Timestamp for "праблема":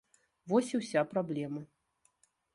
1.13-1.61